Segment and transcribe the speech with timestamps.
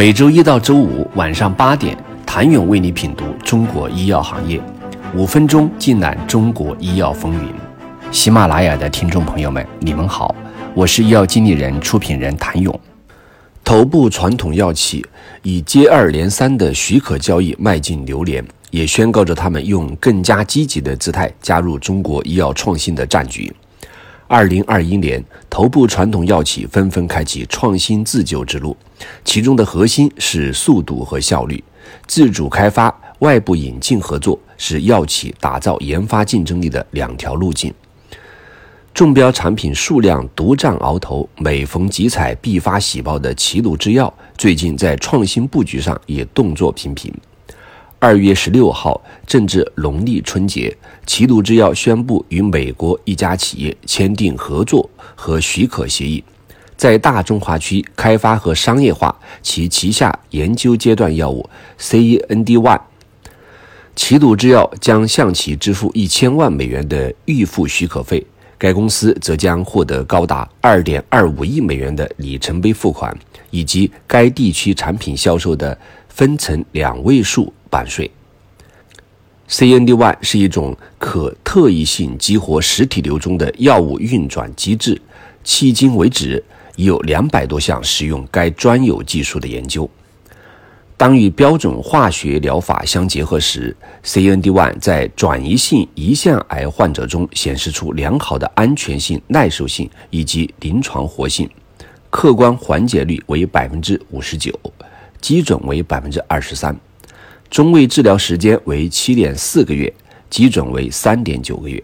[0.00, 4.58] 每周一到周五晚上八点，谭勇为你品读中国医药行业，
[5.14, 7.52] 五分钟尽览中国医药风云。
[8.10, 10.34] 喜马拉雅的听众朋友们，你们好，
[10.72, 12.80] 我是医药经理人、出品人谭勇。
[13.62, 15.04] 头部传统药企
[15.42, 23.52] 以接二连三的许可交易迈进牛年，也宣告着他们用更加积极的姿态加入中国医药创新的战局。
[24.32, 25.20] 二零二一年，
[25.50, 28.76] 头部传统药企纷纷开启创新自救之路，
[29.24, 31.60] 其中的核心是速度和效率。
[32.06, 37.74] 自主开发、外部引进合作是药企打造研发竞争力的两条路径。
[38.94, 47.12] 中标产品数量独占鳌头，每逢集采必发喜报的齐鲁制药，最近在创新布局上也动作频频。
[48.02, 56.24] 二月十六号，正值农历春节，齐鲁制药宣布与美国一家企业签订合作和许可协议，
[56.78, 61.46] 在大中华区开发和商业化其旗下研究阶段药物
[61.78, 62.80] CEND-1。
[63.94, 68.26] 齐鲁制药将向其支付一千万美元的预付许可费，
[68.56, 73.14] 该公司则将获得高达二点二五亿美元的里程碑付款，
[73.50, 75.76] 以及该地区产品销售的
[76.08, 77.52] 分成两位数。
[77.70, 78.10] 版税。
[79.48, 85.00] ，CNDY 是一种可特异性激活实体瘤中的药物运转机制，
[85.44, 86.44] 迄今为止
[86.76, 89.88] 已有两百多项使用该专有技术的研究。
[90.96, 101.48] 当与标准化学疗法相结合时，CNDY 在转移性胰腺癌患者中显示出良好的安全性、耐受性以及临床活性，
[102.10, 104.52] 客观缓解率为百分之五十九，
[105.22, 106.78] 基准为百分之二十三。
[107.50, 109.92] 中位治疗时间为七点四个月，
[110.30, 111.82] 基准为三点九个月。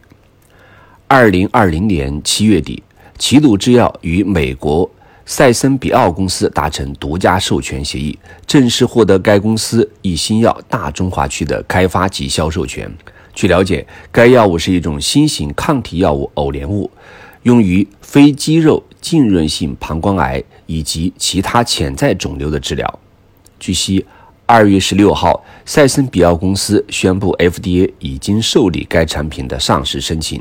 [1.08, 2.80] 二零二零年七月底，
[3.18, 4.88] 齐鲁制药与美国
[5.24, 12.88] 赛森比奥公司达成独家授权协议，正式获得该公司一新药大中华区的开发及销售权。
[13.34, 16.88] 据了解，该药物是一种新型抗体药物偶联物，
[17.42, 23.00] 用于非肌肉浸润性膀胱癌以及其他潜在肿瘤的治疗。
[23.58, 24.06] 据悉。
[24.48, 30.40] 二月十六号，赛森比奥公司宣布，FDA 已经受理该产品的上市申请，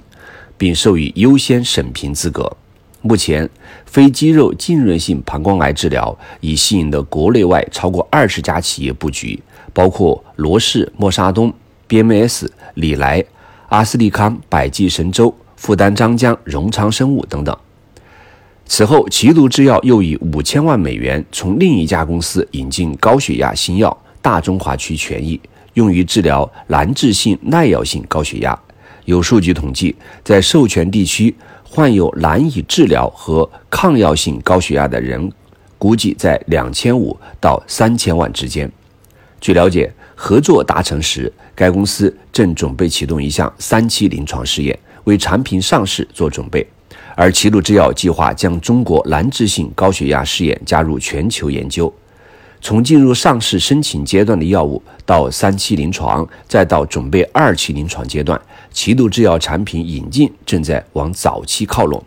[0.60, 2.56] 并授予优先审评资格。
[3.02, 3.50] 目前，
[3.88, 9.42] 非肌肉浸润性膀胱癌治疗已吸引了国内外超过二十家企业布局，
[9.74, 11.52] 包括罗氏、默沙东、
[11.90, 13.26] BMS、李来、
[13.70, 17.58] 阿斯利康、百济神州、复旦张江、荣昌生物等等。
[18.68, 25.40] 此后，齐鲁制药又以五千万美元从另一家公司引进高血压新药大中华区权益，
[25.76, 28.60] 用于治疗难治性耐药性高血压。
[29.06, 31.34] 有数据统计，在授权地区
[31.64, 35.32] 患有难以治疗和抗药性高血压的人，
[35.78, 38.70] 估计在两千五到三千万之间。
[39.40, 46.66] 据了解，合作达成时，该公司正准备启动一项三期临床试验，为产品上市做准备。
[47.16, 51.92] 而齐鲁制药计划将中国难治性高血压试验加入全球研究，
[52.62, 58.40] 从进入上市申请阶段的药物到三期临床，再到准备二期临床阶段，
[58.72, 62.04] 齐鲁制药产品引进正在往早期靠拢。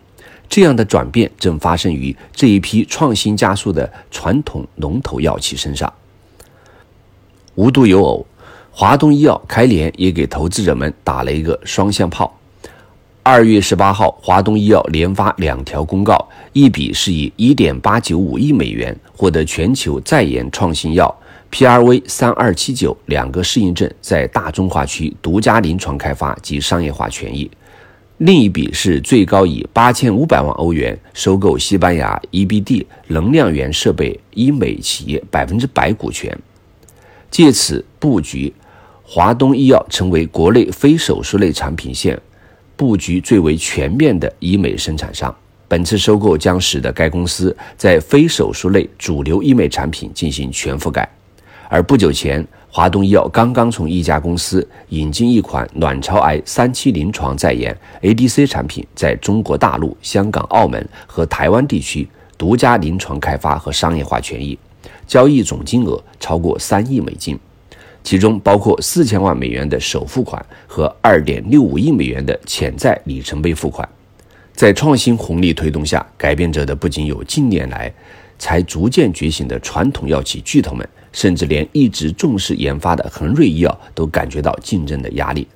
[0.47, 5.91] 这样的转变正发生于这一批创新加速的传统龙头药企身上。
[7.55, 8.25] 无独有偶，
[8.71, 12.38] 华东医药开年也给投资者们打了一个双向炮。
[13.31, 21.15] 二月十八号，华东医药连发两条公告，一笔是以一点八九五亿美元获得全球在研创新药
[21.51, 27.47] PRV 三二七九两个适应症在大中华区独家临床开发及商业化权益；
[28.17, 36.35] 另一笔是最高以八千五百万欧元收购西班牙 EBD 能量源设备医美企业百分之百股权，
[37.29, 38.51] 借此布局
[39.03, 42.19] 华东医药成为国内非手术类产品线。
[42.79, 45.35] 布局最为全面的医美生产商，
[45.67, 51.05] 本次收购将使得该公司在非手术类主流医美产品进行全覆盖。
[51.67, 64.57] 而不久前，华东医药刚刚从一家公司引进一款卵巢癌三期临床在研 ADC 产品，在中国大陆、香港、澳门和台湾地区独家临床开发和商业化权益，
[65.05, 67.37] 交易总金额超过三亿美金。
[68.03, 73.87] 其中包括四千万美元的首付款和二点六五亿美元的潜在里程碑付款。
[74.53, 77.93] 在创新红利推动下，改变者的不仅有近年来
[78.37, 85.47] 才逐渐觉醒的传统药企巨头们，甚至连一直重视研发的恒瑞医药都感觉到竞争的压力。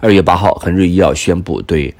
[0.00, 1.94] 二月八号，恒瑞医药宣布对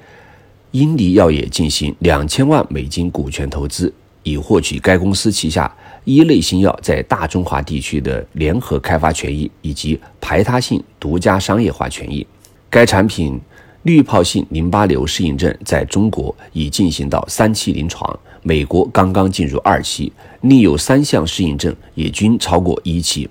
[0.71, 3.93] 英迪药业进行两千万美金股权投资，
[4.23, 5.75] 以获取该公司旗下
[6.09, 12.27] 一类新药在大中华地区的联合开发权益以及排他性独家商业化权益。
[12.71, 13.39] 该产品
[13.83, 20.11] 滤泡性淋巴瘤适应症在中国已进行到三期临床，美国刚刚进入二期，
[20.41, 23.29] 另有三项适应症也均超过一期。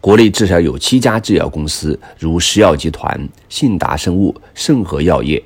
[0.00, 5.42] 国内至少有七家制药公司，如石药集团、信达生物、盛和药业、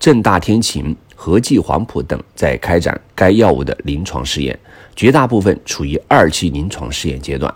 [0.00, 4.58] 正大天晴、和记黄埔等，在开展该药物的临床试验，
[4.96, 7.54] 绝大部分处于二期临床试验阶段。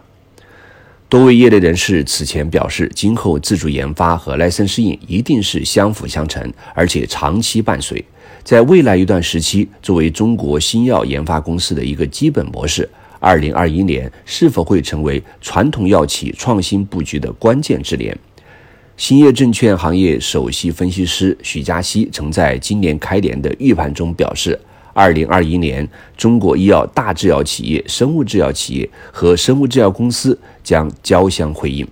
[1.09, 8.05] 多位业内人士此前表示，今后自主研发和赖森适应一定是相辅相成，而且长期伴随，
[8.45, 12.89] 在未来一段时期，作为中国新药研发公司的一个基本模式。
[13.19, 18.17] 二零二一年是否会成为传统药企创新布局的关键之年？
[18.97, 24.59] 兴业证券行业首席分析师许嘉熙曾在今年开年的预判中表示，
[24.93, 31.87] 二零二一年中国医药大制药企业、生物制药企业和生物制药公司将交相辉映。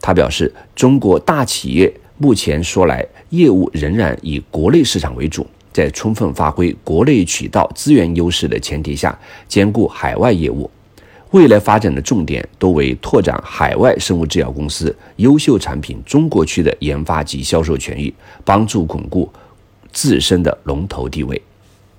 [0.00, 5.46] 他表示，中国大企业目前说来业务仍然以国内市场为主。
[5.72, 9.18] 在充分发挥国内渠道资源优势的前提下，
[9.48, 10.70] 兼顾海外业务，
[11.32, 18.14] 未来发展的重点多为拓展海外生物制药公司优秀产品中国区的研发及销售权益，
[18.44, 19.28] 帮助巩固
[19.90, 21.42] 自身的龙头地位。